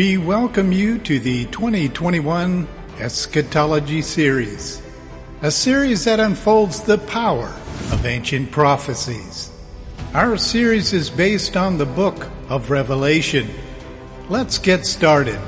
[0.00, 2.66] We welcome you to the 2021
[2.98, 4.80] Eschatology Series,
[5.42, 7.48] a series that unfolds the power
[7.92, 9.50] of ancient prophecies.
[10.14, 13.50] Our series is based on the book of Revelation.
[14.30, 15.38] Let's get started.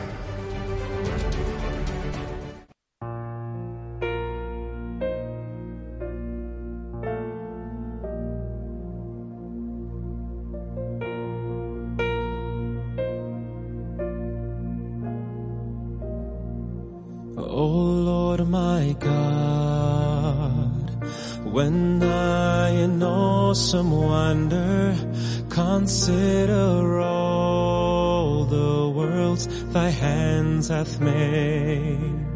[29.33, 32.27] Worlds thy hands hath made,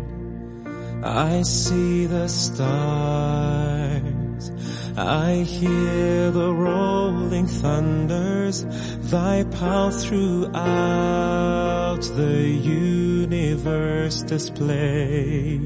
[1.04, 3.30] I see the stars,
[4.96, 8.64] I hear the rolling thunders,
[9.10, 10.50] thy power throughout
[12.16, 15.60] the universe displayed.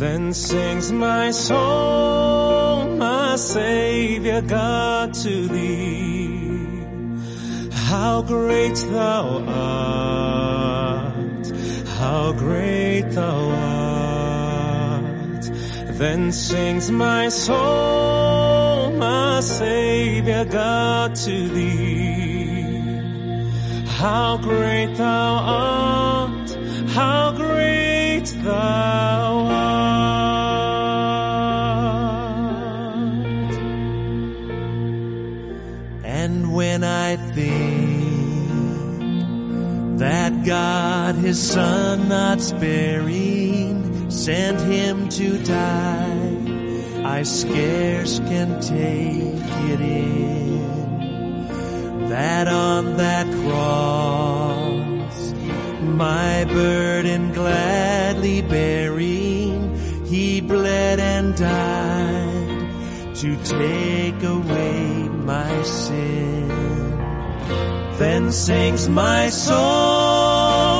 [0.00, 6.29] Then sings my soul, my Savior God to thee.
[7.90, 11.46] How great thou art,
[11.98, 13.50] how great thou
[14.94, 15.44] art.
[15.98, 22.78] Then sings my soul, my Savior God to thee.
[23.98, 26.50] How great thou art,
[26.90, 29.80] how great thou art.
[36.04, 37.49] And when I think
[40.50, 51.38] God his son not sparing sent him to die, I scarce can take it in.
[52.08, 55.32] That on that cross
[55.82, 66.48] my burden gladly bearing he bled and died to take away my sin.
[67.98, 70.39] Then sings my soul,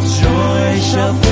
[0.00, 1.23] joy shall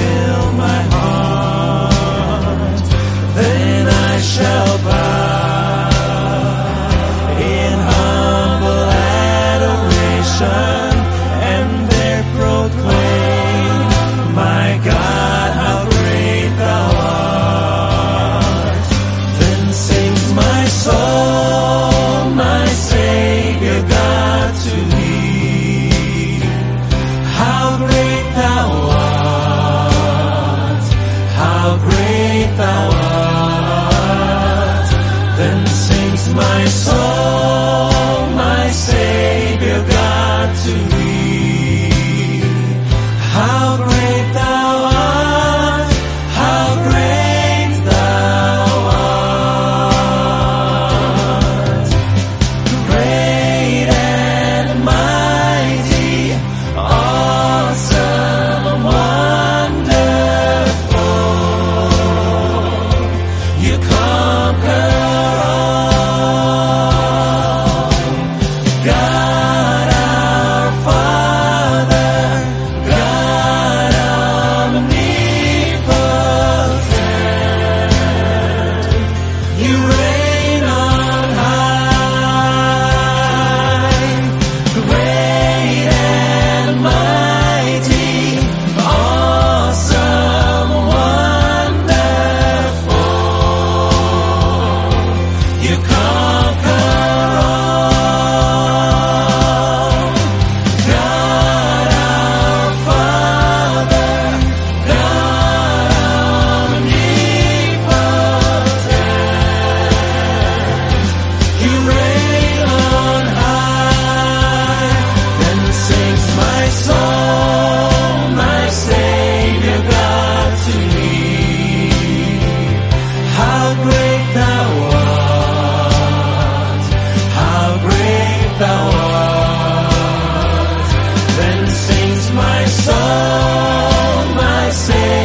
[131.38, 135.21] then sings my soul, my Savior.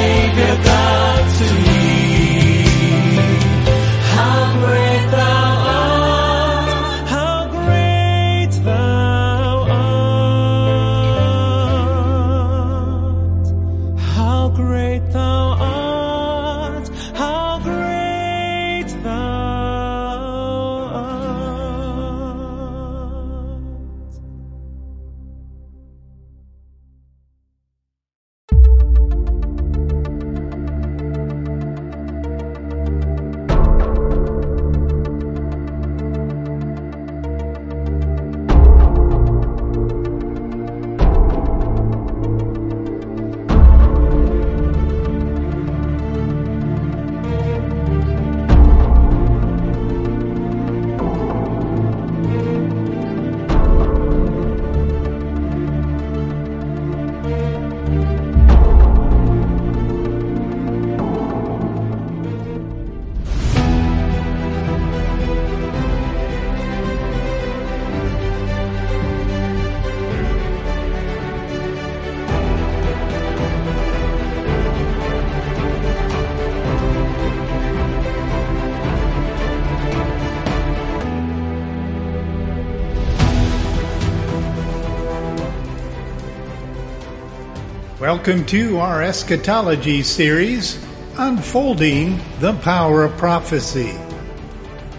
[88.18, 90.84] Welcome to our eschatology series,
[91.18, 93.96] Unfolding the Power of Prophecy.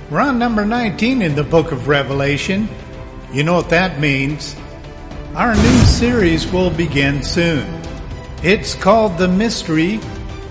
[0.08, 2.68] We're on number 19 in the book of Revelation.
[3.32, 4.54] You know what that means.
[5.34, 7.66] Our new series will begin soon.
[8.44, 9.98] It's called The Mystery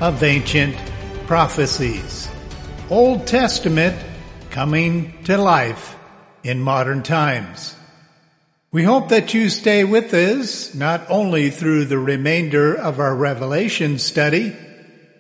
[0.02, 0.76] of Ancient
[1.26, 2.28] Prophecies.
[2.90, 3.98] Old Testament
[4.50, 5.96] coming to life
[6.44, 7.77] in modern times.
[8.78, 13.98] We hope that you stay with us not only through the remainder of our Revelation
[13.98, 14.56] study,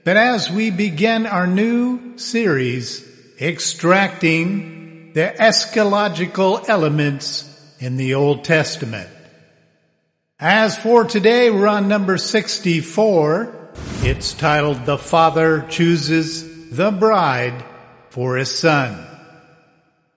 [0.04, 3.04] but as we begin our new series,
[3.42, 9.09] extracting the eschatological elements in the Old Testament.
[10.39, 13.71] As for today, we're on number 64.
[14.04, 17.65] It's titled The Father Chooses the Bride
[18.12, 19.04] for His Son.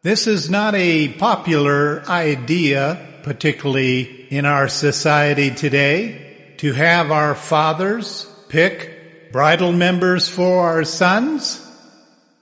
[0.03, 8.27] This is not a popular idea particularly in our society today, to have our fathers
[8.49, 11.67] pick bridal members for our sons?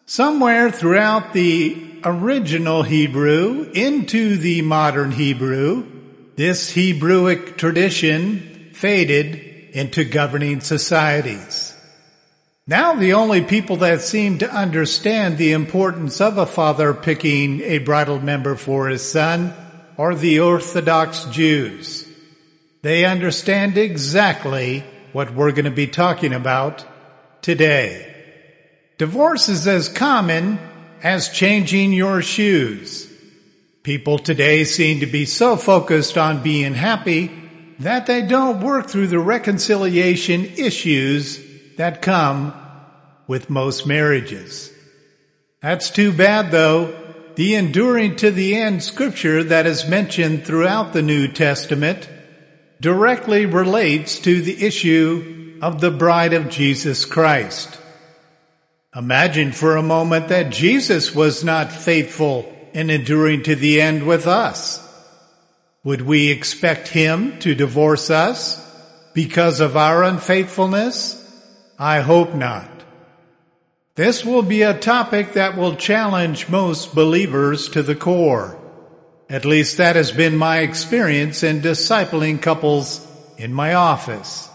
[0.06, 5.86] Somewhere throughout the original Hebrew into the modern Hebrew,
[6.36, 9.34] this Hebrewic tradition faded
[9.72, 11.74] into governing societies.
[12.66, 17.78] Now the only people that seem to understand the importance of a father picking a
[17.78, 19.54] bridal member for his son
[19.98, 22.08] are the Orthodox Jews.
[22.82, 26.86] They understand exactly what we're going to be talking about
[27.42, 28.14] today.
[28.96, 30.60] Divorce is as common
[31.02, 33.12] as changing your shoes.
[33.82, 37.30] People today seem to be so focused on being happy
[37.80, 41.40] that they don't work through the reconciliation issues
[41.76, 42.54] that come
[43.26, 44.72] with most marriages.
[45.60, 47.07] That's too bad though,
[47.38, 52.10] the enduring to the end scripture that is mentioned throughout the New Testament
[52.80, 57.78] directly relates to the issue of the bride of Jesus Christ.
[58.92, 64.26] Imagine for a moment that Jesus was not faithful and enduring to the end with
[64.26, 64.84] us.
[65.84, 68.60] Would we expect him to divorce us
[69.14, 71.14] because of our unfaithfulness?
[71.78, 72.77] I hope not.
[73.98, 78.56] This will be a topic that will challenge most believers to the core.
[79.28, 83.04] At least that has been my experience in discipling couples
[83.38, 84.48] in my office.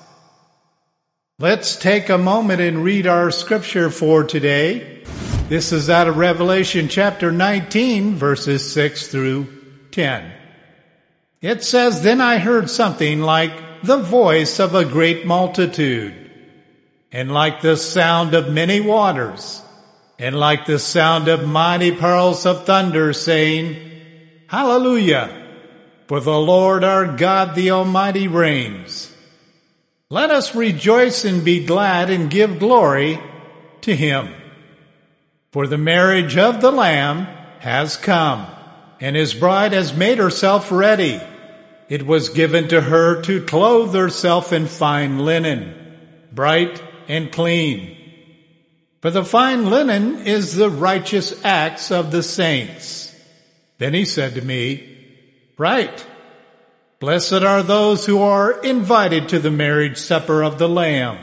[1.39, 5.03] Let's take a moment and read our scripture for today.
[5.49, 9.47] This is out of Revelation chapter 19 verses 6 through
[9.91, 10.31] 10.
[11.41, 16.22] It says, Then I heard something like the voice of a great multitude
[17.13, 19.61] and like the sound of many waters,
[20.17, 23.91] and like the sound of mighty pearls of thunder, saying,
[24.47, 25.41] Hallelujah!
[26.07, 29.15] For the Lord our God the Almighty reigns.
[30.09, 33.19] Let us rejoice and be glad and give glory
[33.81, 34.33] to Him.
[35.51, 37.27] For the marriage of the Lamb
[37.59, 38.47] has come,
[38.99, 41.21] and His bride has made herself ready.
[41.89, 45.75] It was given to her to clothe herself in fine linen,
[46.31, 47.97] bright and clean.
[49.01, 53.13] For the fine linen is the righteous acts of the saints.
[53.77, 54.89] Then he said to me,
[55.57, 56.05] Write.
[56.99, 61.17] Blessed are those who are invited to the marriage supper of the Lamb.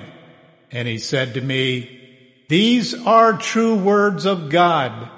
[0.70, 5.10] And he said to me, These are true words of God.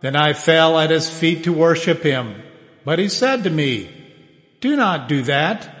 [0.00, 2.42] Then I fell at his feet to worship him.
[2.86, 3.90] But he said to me,
[4.62, 5.74] Do not do that.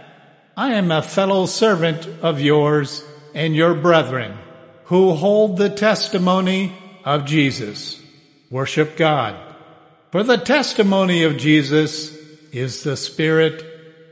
[0.58, 3.02] I am a fellow servant of yours
[3.34, 4.36] and your brethren
[4.84, 6.72] who hold the testimony
[7.04, 8.00] of Jesus.
[8.50, 9.36] Worship God.
[10.10, 12.16] For the testimony of Jesus
[12.52, 13.64] is the spirit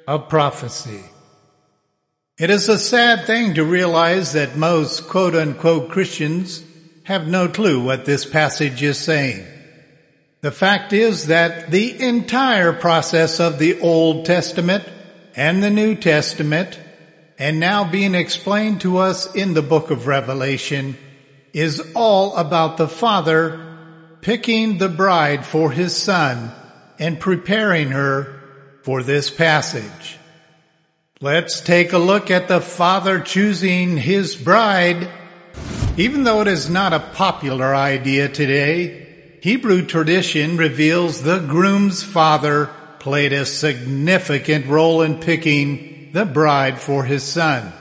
[0.07, 1.03] of prophecy.
[2.39, 6.63] It is a sad thing to realize that most quote unquote Christians
[7.05, 9.47] have no clue what this passage is saying.
[10.43, 14.85] The fact is that the entire process of the Old Testament
[15.35, 16.79] and the New Testament
[17.39, 20.97] and now being explained to us in the book of Revelation
[21.53, 23.63] is all about the Father
[24.23, 26.51] picking the bride for his son
[26.99, 28.41] and preparing her
[28.83, 30.19] for this passage.
[31.21, 35.09] Let's take a look at the Father choosing his bride.
[35.97, 42.71] Even though it is not a popular idea today, Hebrew tradition reveals the groom's father
[42.99, 47.75] played a significant role in picking the bride for his son.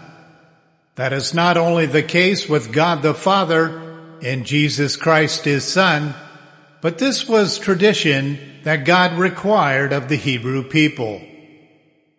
[0.96, 6.13] That is not only the case with God the Father and Jesus Christ his son,
[6.82, 11.22] but this was tradition that God required of the Hebrew people.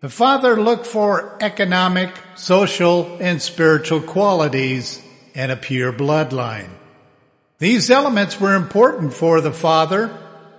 [0.01, 5.03] The father looked for economic, social, and spiritual qualities
[5.35, 6.71] and a pure bloodline.
[7.59, 10.17] These elements were important for the father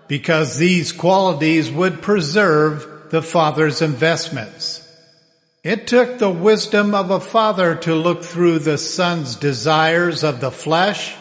[0.08, 4.84] because these qualities would preserve the father's investments.
[5.68, 10.50] It took the wisdom of a father to look through the son's desires of the
[10.50, 11.14] flesh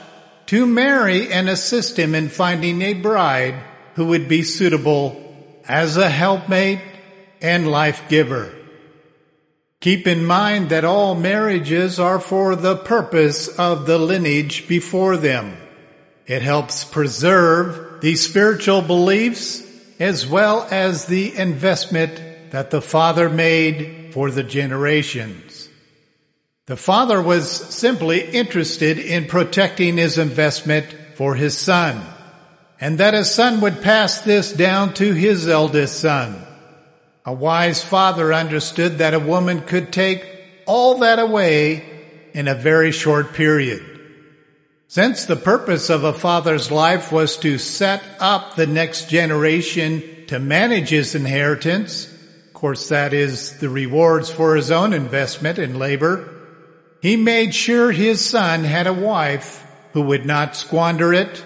[0.46, 3.56] to marry and assist him in finding a bride
[3.96, 5.20] who would be suitable
[5.66, 6.78] as a helpmate
[7.42, 8.54] and life giver.
[9.80, 15.56] Keep in mind that all marriages are for the purpose of the lineage before them.
[16.24, 19.60] It helps preserve the spiritual beliefs
[19.98, 25.68] as well as the investment that the father made for the generations.
[26.64, 32.00] The father was simply interested in protecting his investment for his son
[32.80, 36.42] and that his son would pass this down to his eldest son.
[37.26, 40.26] A wise father understood that a woman could take
[40.64, 41.84] all that away
[42.32, 43.84] in a very short period.
[44.88, 50.38] Since the purpose of a father's life was to set up the next generation to
[50.38, 52.15] manage his inheritance,
[52.66, 56.28] course that is the rewards for his own investment in labor,
[57.00, 61.44] he made sure his son had a wife who would not squander it.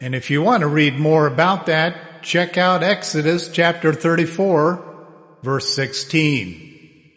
[0.00, 5.74] And if you want to read more about that, check out Exodus chapter 34, verse
[5.74, 7.10] 16.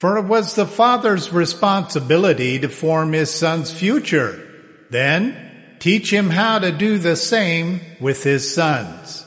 [0.00, 4.48] For it was the father's responsibility to form his son's future
[4.88, 9.21] then teach him how to do the same with his sons.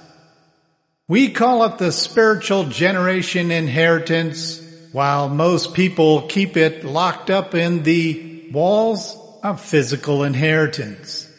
[1.08, 4.60] We call it the spiritual generation inheritance,
[4.92, 11.32] while most people keep it locked up in the walls of physical inheritance.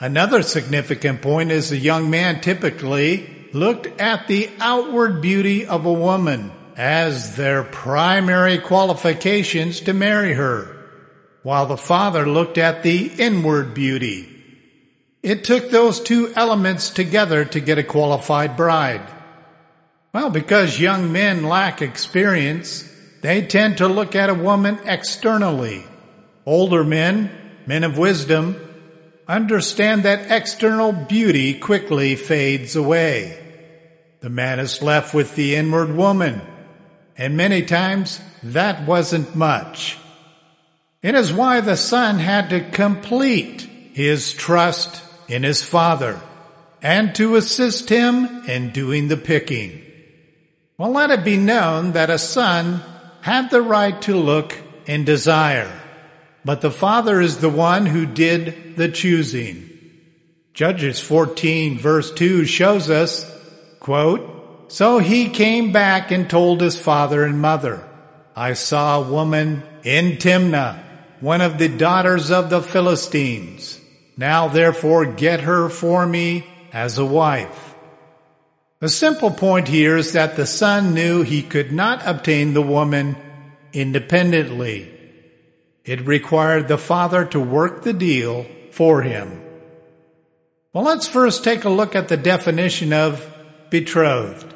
[0.00, 5.92] Another significant point is a young man typically looked at the outward beauty of a
[5.92, 10.76] woman as their primary qualifications to marry her
[11.44, 14.35] while the father looked at the inward beauty.
[15.26, 19.02] It took those two elements together to get a qualified bride.
[20.14, 22.88] Well, because young men lack experience,
[23.22, 25.82] they tend to look at a woman externally.
[26.46, 27.32] Older men,
[27.66, 28.54] men of wisdom,
[29.26, 33.36] understand that external beauty quickly fades away.
[34.20, 36.40] The man is left with the inward woman,
[37.18, 39.98] and many times that wasn't much.
[41.02, 46.20] It is why the son had to complete his trust in his father
[46.82, 49.82] and to assist him in doing the picking.
[50.78, 52.82] Well, let it be known that a son
[53.22, 54.56] had the right to look
[54.86, 55.72] and desire,
[56.44, 59.70] but the father is the one who did the choosing.
[60.54, 63.30] Judges 14 verse 2 shows us,
[63.80, 67.86] quote, So he came back and told his father and mother,
[68.34, 70.82] I saw a woman in Timnah
[71.20, 73.75] one of the daughters of the Philistines.
[74.16, 77.74] Now therefore get her for me as a wife.
[78.78, 83.16] The simple point here is that the son knew he could not obtain the woman
[83.72, 84.92] independently.
[85.84, 89.42] It required the father to work the deal for him.
[90.72, 93.26] Well, let's first take a look at the definition of
[93.70, 94.52] betrothed.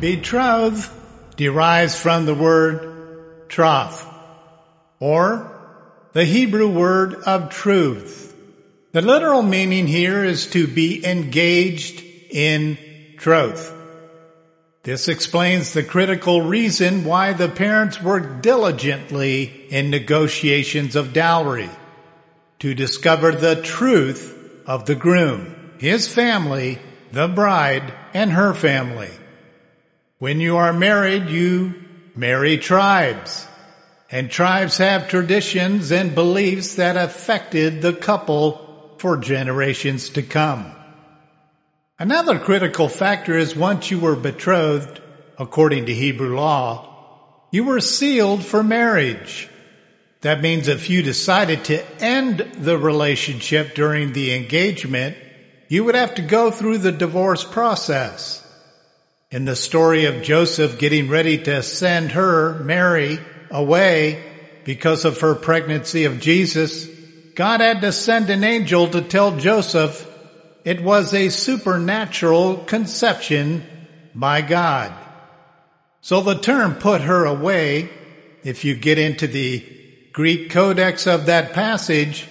[0.00, 0.88] Betrothed
[1.36, 4.06] derives from the word troth,
[5.00, 5.56] or
[6.12, 8.29] the Hebrew word of truth.
[8.92, 12.76] The literal meaning here is to be engaged in
[13.18, 13.72] truth.
[14.82, 21.70] This explains the critical reason why the parents worked diligently in negotiations of dowry
[22.58, 26.80] to discover the truth of the groom, his family,
[27.12, 29.10] the bride, and her family.
[30.18, 31.74] When you are married, you
[32.16, 33.46] marry tribes.
[34.10, 38.69] And tribes have traditions and beliefs that affected the couple
[39.00, 40.70] for generations to come.
[41.98, 45.00] Another critical factor is once you were betrothed,
[45.38, 49.48] according to Hebrew law, you were sealed for marriage.
[50.20, 55.16] That means if you decided to end the relationship during the engagement,
[55.68, 58.46] you would have to go through the divorce process.
[59.30, 63.18] In the story of Joseph getting ready to send her, Mary,
[63.50, 64.22] away
[64.64, 66.99] because of her pregnancy of Jesus,
[67.40, 70.06] God had to send an angel to tell Joseph
[70.62, 73.64] it was a supernatural conception
[74.14, 74.92] by God.
[76.02, 77.88] So the term put her away,
[78.44, 79.64] if you get into the
[80.12, 82.28] Greek codex of that passage,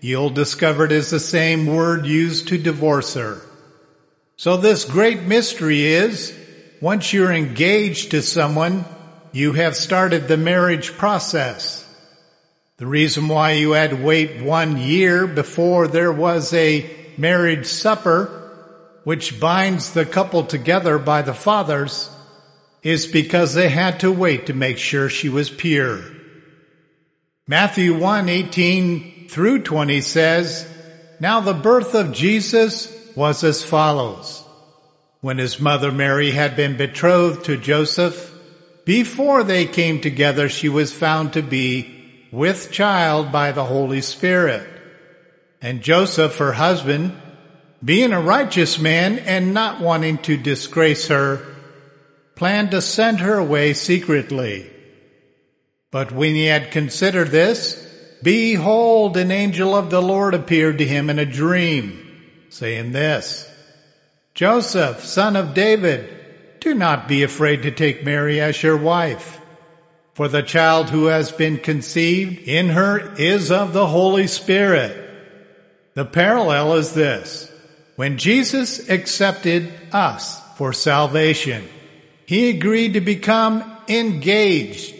[0.00, 3.42] you'll discover it is the same word used to divorce her.
[4.36, 6.34] So this great mystery is,
[6.80, 8.86] once you're engaged to someone,
[9.32, 11.85] you have started the marriage process.
[12.78, 16.84] The reason why you had to wait one year before there was a
[17.16, 18.52] marriage supper,
[19.04, 22.10] which binds the couple together by the fathers,
[22.82, 26.02] is because they had to wait to make sure she was pure.
[27.48, 30.68] Matthew 1, 18 through 20 says,
[31.18, 34.44] Now the birth of Jesus was as follows.
[35.22, 38.34] When his mother Mary had been betrothed to Joseph,
[38.84, 41.95] before they came together, she was found to be
[42.32, 44.68] with child by the Holy Spirit.
[45.60, 47.20] And Joseph, her husband,
[47.84, 51.54] being a righteous man and not wanting to disgrace her,
[52.34, 54.70] planned to send her away secretly.
[55.90, 57.82] But when he had considered this,
[58.22, 62.02] behold, an angel of the Lord appeared to him in a dream,
[62.50, 63.50] saying this,
[64.34, 66.12] Joseph, son of David,
[66.60, 69.40] do not be afraid to take Mary as your wife,
[70.16, 74.96] for the child who has been conceived in her is of the Holy Spirit.
[75.92, 77.52] The parallel is this.
[77.96, 81.68] When Jesus accepted us for salvation,
[82.24, 84.94] he agreed to become engaged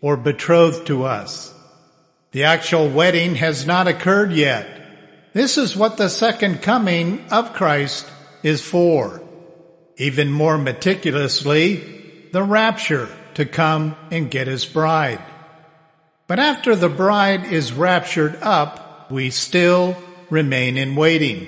[0.00, 1.52] or betrothed to us.
[2.32, 4.66] The actual wedding has not occurred yet.
[5.34, 8.10] This is what the second coming of Christ
[8.42, 9.20] is for.
[9.98, 15.22] Even more meticulously, the rapture to come and get his bride.
[16.26, 19.96] But after the bride is raptured up, we still
[20.28, 21.46] remain in waiting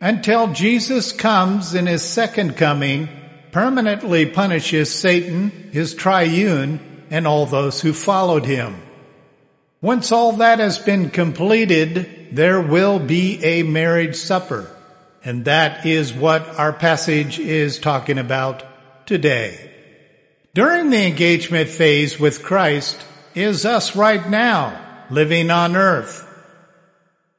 [0.00, 3.08] until Jesus comes in his second coming,
[3.52, 8.76] permanently punishes Satan, his triune, and all those who followed him.
[9.80, 14.70] Once all that has been completed, there will be a marriage supper.
[15.24, 18.64] And that is what our passage is talking about
[19.06, 19.75] today.
[20.56, 26.26] During the engagement phase with Christ is us right now, living on earth.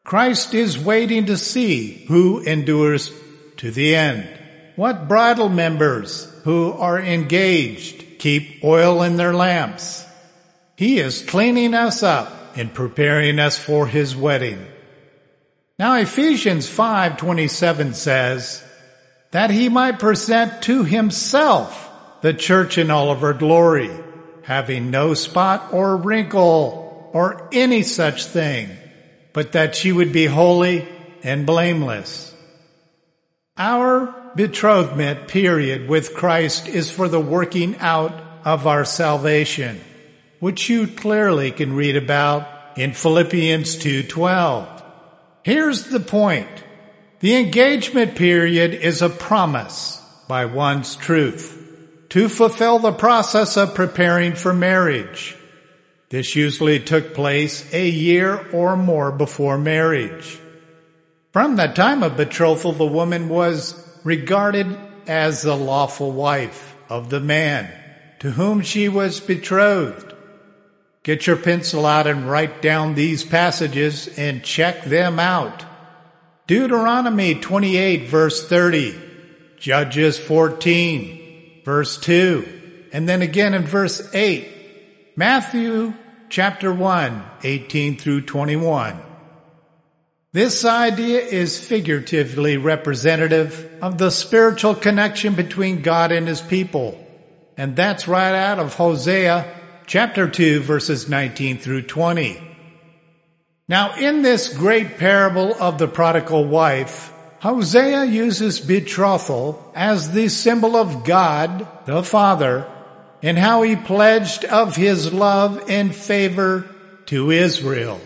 [0.04, 3.12] Christ is waiting to see who endures
[3.56, 4.30] to the end.
[4.76, 10.06] What bridal members who are engaged keep oil in their lamps.
[10.76, 14.64] He is cleaning us up and preparing us for his wedding.
[15.80, 18.64] Now Ephesians 5:27 says
[19.32, 21.87] that he might present to himself
[22.22, 23.92] the church in all of her glory,
[24.44, 28.70] having no spot or wrinkle or any such thing
[29.38, 30.88] but that she would be holy
[31.22, 32.34] and blameless.
[33.56, 39.80] Our betrothment period with Christ is for the working out of our salvation,
[40.40, 44.68] which you clearly can read about in Philippians 2:12.
[45.44, 46.64] Here's the point.
[47.20, 51.57] The engagement period is a promise by one's truth
[52.10, 55.36] to fulfill the process of preparing for marriage.
[56.10, 60.39] This usually took place a year or more before marriage.
[61.34, 67.20] From the time of betrothal, the woman was regarded as the lawful wife of the
[67.20, 67.72] man
[68.20, 70.13] to whom she was betrothed.
[71.04, 75.65] Get your pencil out and write down these passages and check them out.
[76.48, 78.98] Deuteronomy 28 verse 30,
[79.60, 81.17] Judges 14
[81.68, 84.48] verse 2, and then again in verse 8,
[85.18, 85.94] Matthew
[86.30, 88.98] chapter 1, 18 through 21.
[90.32, 97.06] This idea is figuratively representative of the spiritual connection between God and his people.
[97.58, 99.54] And that's right out of Hosea
[99.88, 102.42] chapter 2 verses 19 through 20.
[103.68, 110.76] Now in this great parable of the prodigal wife, Hosea uses betrothal as the symbol
[110.76, 112.67] of God, the Father,
[113.21, 116.67] and how he pledged of his love and favor
[117.08, 118.02] to Israel.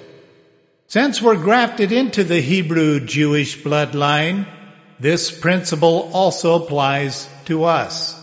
[0.87, 4.45] Since we're grafted into the Hebrew Jewish bloodline,
[4.99, 8.19] this principle also applies to us.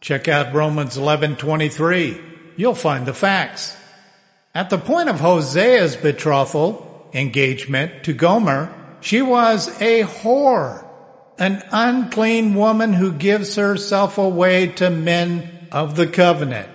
[0.00, 2.20] Check out Romans 11:23.
[2.56, 3.76] You'll find the facts.
[4.54, 8.72] At the point of Hosea's betrothal, engagement to Gomer,
[9.02, 10.86] she was a whore,
[11.38, 16.68] an unclean woman who gives herself away to men of the covenant.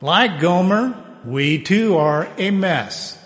[0.00, 3.16] Like Gomer, we too are a mess.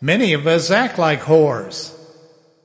[0.00, 1.94] Many of us act like whores.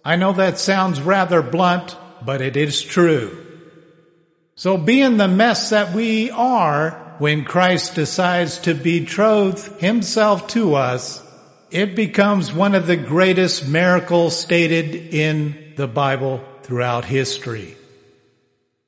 [0.04, 3.40] I know that sounds rather blunt, but it is true.
[4.56, 11.23] So being the mess that we are when Christ decides to betroth himself to us,
[11.74, 17.76] it becomes one of the greatest miracles stated in the Bible throughout history.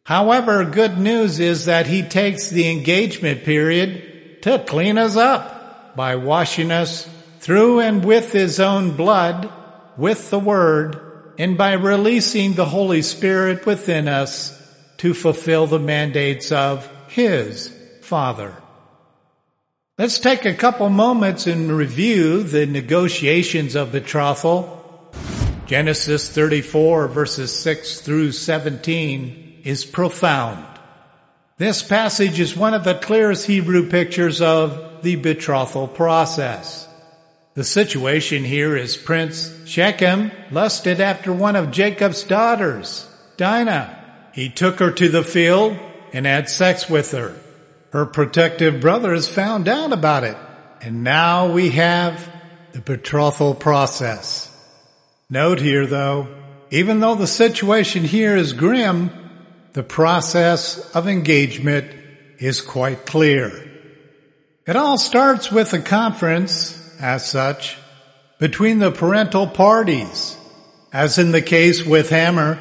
[0.04, 6.16] However, good news is that he takes the engagement period to clean us up by
[6.16, 9.52] washing us through and with his own blood,
[9.98, 14.54] with the word, and by releasing the Holy Spirit within us
[14.98, 18.56] to fulfill the mandates of his Father.
[19.98, 25.10] Let's take a couple moments and review the negotiations of betrothal.
[25.68, 30.66] Genesis 34 verses 6 through 17 is profound.
[31.58, 36.90] This passage is one of the clearest Hebrew pictures of the betrothal process.
[37.54, 43.98] The situation here is Prince Shechem lusted after one of Jacob's daughters, Dinah.
[44.34, 45.78] He took her to the field
[46.12, 47.40] and had sex with her.
[47.96, 50.36] Her protective brothers found out about it.
[50.82, 52.30] And now we have
[52.74, 54.54] the betrothal process.
[55.30, 56.28] Note here though,
[56.72, 59.12] even though the situation here is grim,
[59.72, 61.90] the process of engagement
[62.38, 63.66] is quite clear.
[64.68, 67.78] It all starts with a conference, as such,
[68.40, 70.36] between the parental parties,
[70.92, 72.60] as in the case with Hamor,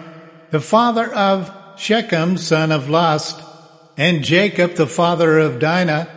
[0.52, 3.40] the father of Shechem, son of Lust,
[3.96, 6.08] and Jacob, the father of Dinah,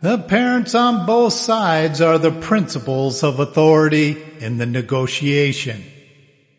[0.00, 5.84] the parents on both sides are the principles of authority in the negotiation.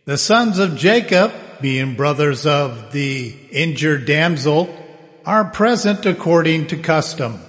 [0.06, 4.74] The sons of Jacob, being brothers of the injured damsel,
[5.26, 7.40] are present according to custom.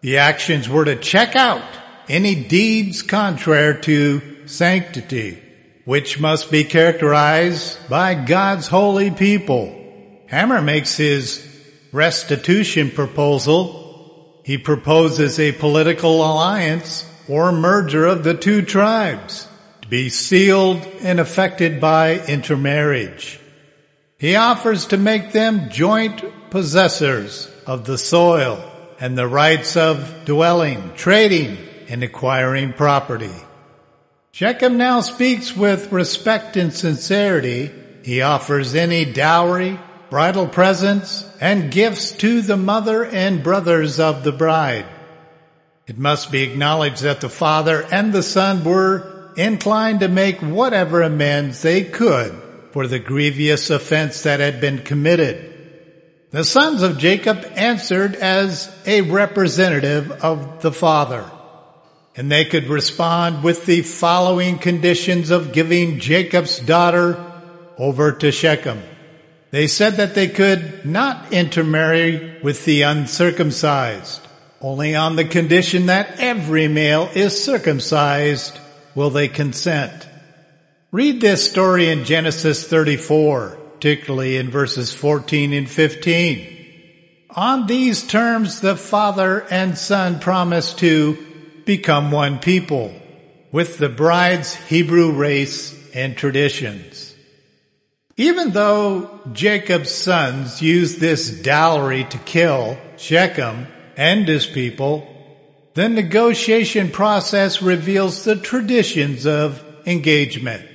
[0.00, 1.64] The actions were to check out
[2.08, 5.42] any deeds contrary to sanctity,
[5.84, 9.74] which must be characterized by God's holy people.
[10.28, 11.55] Hamor makes his
[11.92, 13.86] restitution proposal
[14.46, 19.48] he proposes a political alliance or merger of the two tribes
[19.82, 23.40] to be sealed and affected by intermarriage.
[24.18, 28.62] He offers to make them joint possessors of the soil
[29.00, 33.34] and the rights of dwelling, trading, and acquiring property.
[34.30, 37.72] Shechem now speaks with respect and sincerity.
[38.04, 44.32] He offers any dowry bridal presents, and gifts to the mother and brothers of the
[44.32, 44.86] bride.
[45.86, 51.02] It must be acknowledged that the father and the son were inclined to make whatever
[51.02, 52.42] amends they could
[52.72, 55.52] for the grievous offense that had been committed.
[56.30, 61.30] The sons of Jacob answered as a representative of the father,
[62.16, 67.22] and they could respond with the following conditions of giving Jacob's daughter
[67.78, 68.82] over to Shechem.
[69.50, 74.26] They said that they could not intermarry with the uncircumcised.
[74.60, 78.58] Only on the condition that every male is circumcised
[78.94, 80.08] will they consent.
[80.90, 86.54] Read this story in Genesis 34, particularly in verses 14 and 15.
[87.30, 91.18] On these terms, the father and son promised to
[91.66, 92.94] become one people
[93.52, 96.95] with the bride's Hebrew race and traditions.
[98.18, 105.06] Even though Jacob's sons used this dowry to kill Shechem and his people,
[105.74, 110.66] the negotiation process reveals the traditions of engagement.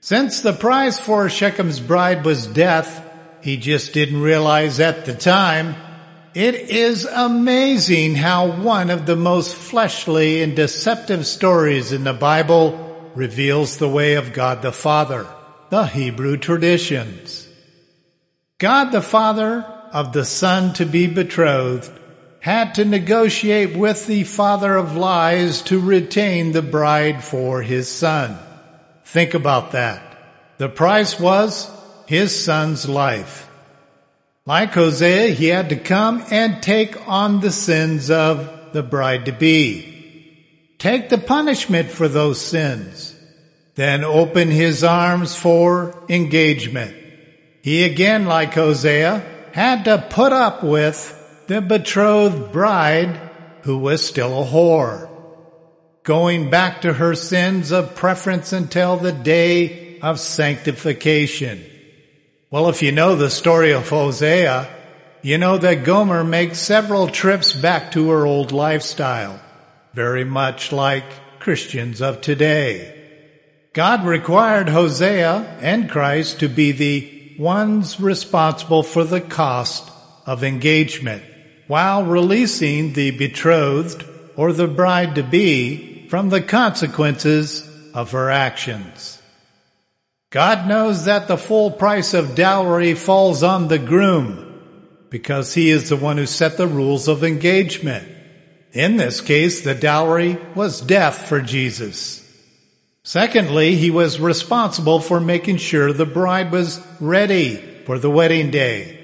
[0.00, 3.08] Since the price for Shechem's bride was death,
[3.42, 5.74] he just didn't realize at the time,
[6.32, 13.10] it is amazing how one of the most fleshly and deceptive stories in the Bible
[13.16, 15.26] reveals the way of God the Father
[15.72, 17.48] the Hebrew traditions.
[18.58, 21.90] God the Father of the Son to be betrothed
[22.40, 28.38] had to negotiate with the father of lies to retain the bride for his son.
[29.06, 30.02] Think about that.
[30.58, 31.70] The price was
[32.04, 33.48] his son's life.
[34.44, 39.32] Like Hosea, he had to come and take on the sins of the bride to
[39.32, 40.74] be.
[40.76, 43.11] Take the punishment for those sins
[43.74, 46.94] then open his arms for engagement.
[47.62, 53.30] He again, like Hosea, had to put up with the betrothed bride
[53.62, 55.08] who was still a whore,
[56.02, 61.64] going back to her sins of preference until the day of sanctification.
[62.50, 64.68] Well, if you know the story of Hosea,
[65.22, 69.40] you know that Gomer makes several trips back to her old lifestyle,
[69.94, 71.04] very much like
[71.38, 73.01] Christians of today.
[73.72, 79.90] God required Hosea and Christ to be the ones responsible for the cost
[80.26, 81.22] of engagement
[81.68, 84.04] while releasing the betrothed
[84.36, 89.22] or the bride to be from the consequences of her actions.
[90.28, 94.48] God knows that the full price of dowry falls on the groom
[95.08, 98.06] because he is the one who set the rules of engagement.
[98.72, 102.21] In this case, the dowry was death for Jesus.
[103.04, 108.98] Secondly, he was responsible for making sure the bride was ready for the wedding day.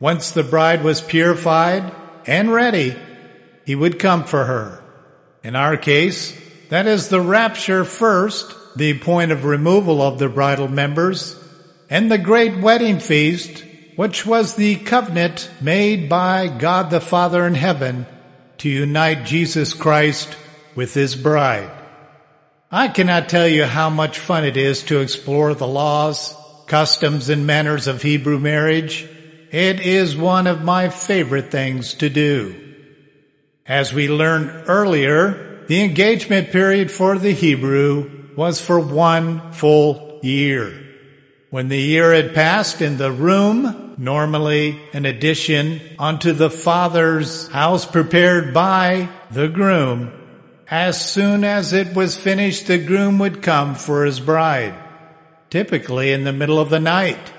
[0.00, 1.94] Once the bride was purified
[2.26, 2.96] and ready,
[3.64, 4.82] he would come for her.
[5.44, 6.36] In our case,
[6.70, 11.40] that is the rapture first, the point of removal of the bridal members,
[11.88, 17.54] and the great wedding feast, which was the covenant made by God the Father in
[17.54, 18.06] heaven
[18.58, 20.36] to unite Jesus Christ
[20.74, 21.70] with his bride.
[22.74, 26.34] I cannot tell you how much fun it is to explore the laws,
[26.66, 29.08] customs, and manners of Hebrew marriage.
[29.52, 32.74] It is one of my favorite things to do.
[33.64, 40.74] As we learned earlier, the engagement period for the Hebrew was for one full year.
[41.50, 47.86] When the year had passed in the room, normally an addition onto the father's house
[47.86, 50.23] prepared by the groom,
[50.70, 54.74] as soon as it was finished, the groom would come for his bride,
[55.50, 57.32] typically in the middle of the night.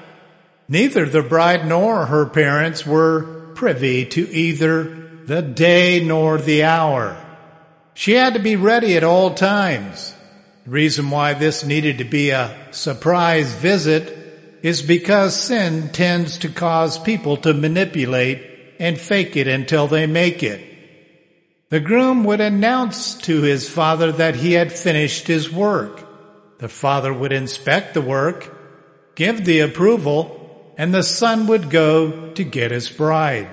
[0.68, 4.84] Neither the bride nor her parents were privy to either
[5.26, 7.18] the day nor the hour.
[7.94, 10.14] She had to be ready at all times.
[10.66, 16.50] The reason why this needed to be a surprise visit is because sin tends to
[16.50, 18.42] cause people to manipulate
[18.80, 20.75] and fake it until they make it.
[21.76, 26.08] The groom would announce to his father that he had finished his work.
[26.60, 28.56] The father would inspect the work,
[29.16, 33.50] give the approval, and the son would go to get his bride.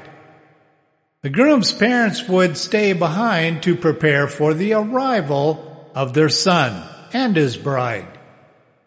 [1.23, 7.35] The groom's parents would stay behind to prepare for the arrival of their son and
[7.35, 8.21] his bride.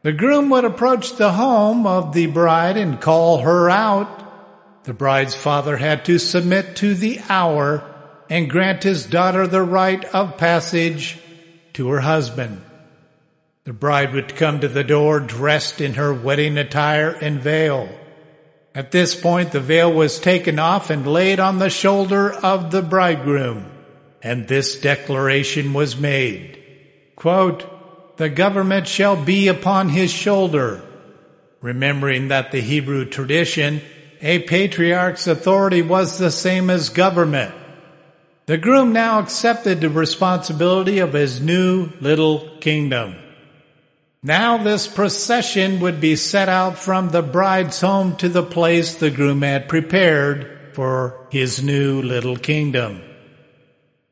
[0.03, 4.85] The groom would approach the home of the bride and call her out.
[4.85, 7.91] The bride's father had to submit to the hour
[8.29, 11.19] and grant his daughter the right of passage
[11.73, 12.61] to her husband.
[13.65, 17.89] The bride would come to the door dressed in her wedding attire and veil.
[18.75, 22.81] At this point, the veil was taken off and laid on the shoulder of the
[22.81, 23.65] bridegroom,
[24.21, 26.61] and this declaration was made.
[27.15, 30.81] Quote, the government shall be upon his shoulder.
[31.61, 33.81] Remembering that the Hebrew tradition,
[34.21, 37.53] a patriarch's authority was the same as government.
[38.47, 43.15] The groom now accepted the responsibility of his new little kingdom.
[44.21, 49.09] Now this procession would be set out from the bride's home to the place the
[49.09, 53.01] groom had prepared for his new little kingdom.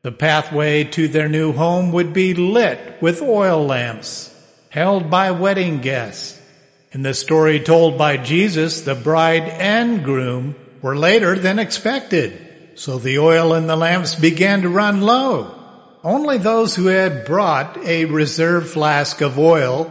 [0.02, 4.34] The pathway to their new home would be lit with oil lamps
[4.70, 6.40] held by wedding guests.
[6.90, 12.43] In the story told by Jesus, the bride and groom were later than expected.
[12.76, 15.54] So the oil in the lamps began to run low.
[16.02, 19.90] Only those who had brought a reserve flask of oil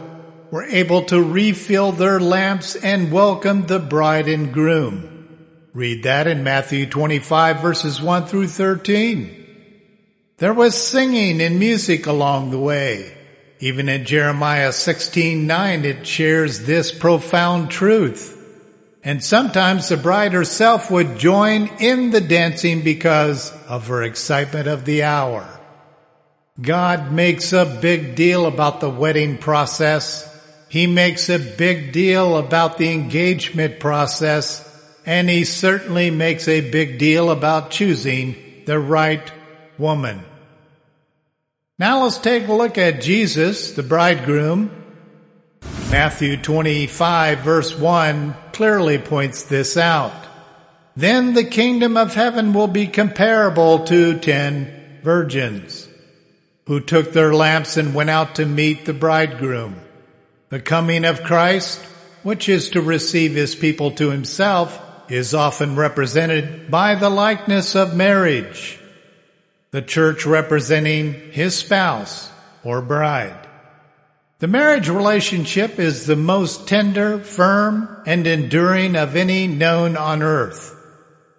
[0.50, 5.10] were able to refill their lamps and welcome the bride and groom.
[5.72, 9.40] Read that in Matthew 25 verses 1 through 13.
[10.36, 13.16] There was singing and music along the way.
[13.60, 18.33] Even in Jeremiah 16:9 it shares this profound truth.
[19.06, 24.86] And sometimes the bride herself would join in the dancing because of her excitement of
[24.86, 25.46] the hour.
[26.58, 30.30] God makes a big deal about the wedding process.
[30.70, 34.62] He makes a big deal about the engagement process.
[35.04, 39.30] And he certainly makes a big deal about choosing the right
[39.76, 40.24] woman.
[41.78, 44.70] Now let's take a look at Jesus, the bridegroom.
[45.90, 50.14] Matthew 25 verse 1 clearly points this out.
[50.96, 55.88] Then the kingdom of heaven will be comparable to ten virgins
[56.66, 59.78] who took their lamps and went out to meet the bridegroom.
[60.48, 61.80] The coming of Christ,
[62.22, 67.94] which is to receive his people to himself, is often represented by the likeness of
[67.94, 68.78] marriage
[69.72, 72.30] the church representing his spouse
[72.62, 73.43] or bride.
[74.40, 80.72] The marriage relationship is the most tender, firm, and enduring of any known on earth.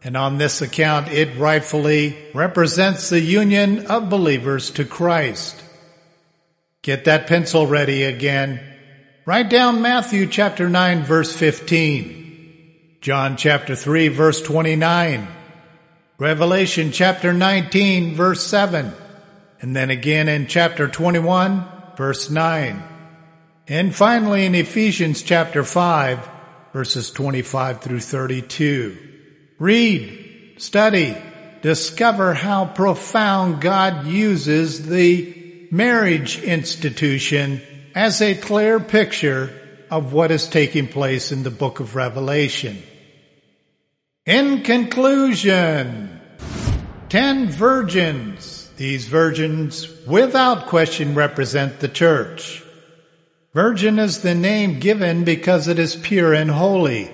[0.01, 5.61] And on this account, it rightfully represents the union of believers to Christ.
[6.83, 8.61] Get that pencil ready again.
[9.25, 12.99] Write down Matthew chapter 9 verse 15.
[13.01, 15.27] John chapter 3 verse 29.
[16.17, 18.93] Revelation chapter 19 verse 7,
[19.59, 22.83] and then again in chapter 21 verse 9.
[23.67, 26.29] And finally in Ephesians chapter 5,
[26.73, 28.97] verses 25 through 32.
[29.57, 31.15] Read, study,
[31.61, 37.61] discover how profound God uses the marriage institution
[37.95, 42.83] as a clear picture of what is taking place in the book of Revelation.
[44.25, 46.19] In conclusion,
[47.09, 48.54] ten virgins.
[48.77, 52.61] These virgins without question represent the church.
[53.53, 57.09] Virgin is the name given because it is pure and holy.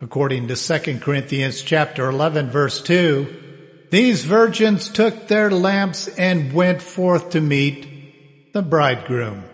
[0.00, 6.82] According to 2 Corinthians chapter 11 verse 2, these virgins took their lamps and went
[6.82, 9.44] forth to meet the bridegroom.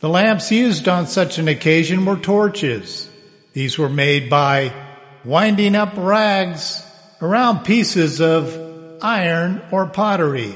[0.00, 3.08] The lamps used on such an occasion were torches.
[3.54, 4.74] These were made by
[5.24, 6.84] winding up rags
[7.22, 8.61] around pieces of
[9.02, 10.54] iron or pottery,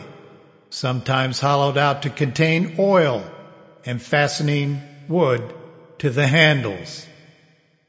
[0.71, 3.25] sometimes hollowed out to contain oil
[3.85, 5.55] and fastening wood
[5.99, 7.07] to the handles.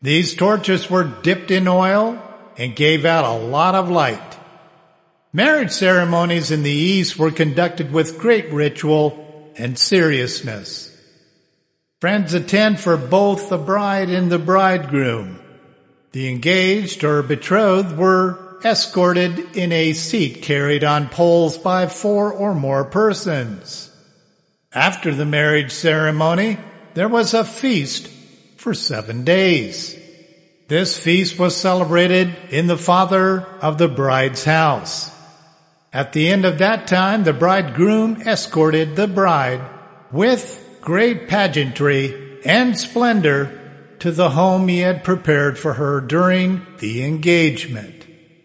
[0.01, 2.21] These torches were dipped in oil
[2.57, 4.37] and gave out a lot of light.
[5.33, 10.93] Marriage ceremonies in the East were conducted with great ritual and seriousness.
[11.99, 15.39] Friends attend for both the bride and the bridegroom.
[16.11, 22.53] The engaged or betrothed were escorted in a seat carried on poles by four or
[22.53, 23.91] more persons.
[24.73, 26.57] After the marriage ceremony,
[26.93, 28.07] there was a feast
[28.57, 29.97] for seven days.
[30.67, 35.11] This feast was celebrated in the father of the bride's house.
[35.93, 39.61] At the end of that time, the bridegroom escorted the bride
[40.11, 47.03] with great pageantry and splendor to the home he had prepared for her during the
[47.03, 47.96] engagement.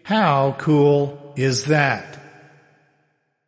[0.03, 2.19] How cool is that?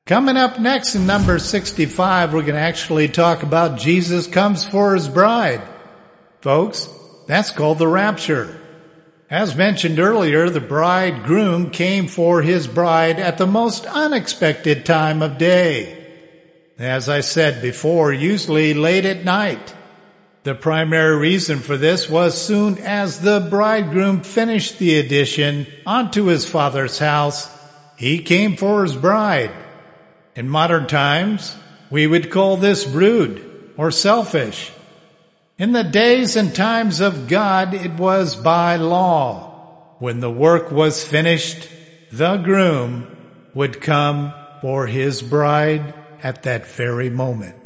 [0.06, 4.94] Coming up next in number 65, we're going to actually talk about Jesus comes for
[4.94, 5.62] his bride.
[6.39, 6.88] Folks,
[7.28, 8.58] that's called the rapture.
[9.30, 15.38] As mentioned earlier, the bridegroom came for his bride at the most unexpected time of
[15.38, 16.08] day.
[16.78, 19.74] As I said before, usually late at night.
[20.45, 26.47] The primary reason for this was soon as the bridegroom finished the addition onto his
[26.47, 27.49] father's house,
[27.97, 29.49] he came for his bride.
[30.36, 31.55] In modern times,
[31.89, 34.72] we would call this rude or selfish.
[35.57, 39.95] In the days and times of God, it was by law.
[39.97, 41.67] When the work was finished,
[42.11, 43.17] the groom
[43.55, 47.64] would come for his bride at that very moment.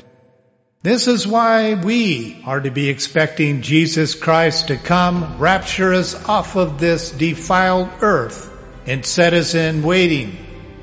[0.81, 6.55] This is why we are to be expecting Jesus Christ to come, rapture us off
[6.55, 8.49] of this defiled earth,
[8.85, 10.37] and set us in waiting,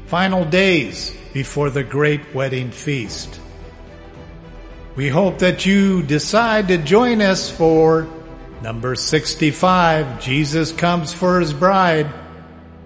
[0.04, 3.40] final days before the great wedding feast.
[4.96, 8.06] We hope that you decide to join us for
[8.60, 12.12] number 65, Jesus Comes for His Bride.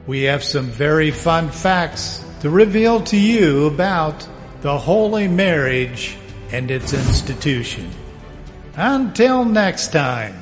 [0.06, 4.28] We have some very fun facts to reveal to you about
[4.60, 6.16] the holy marriage
[6.52, 7.90] and its institution.
[8.76, 10.34] Until next time.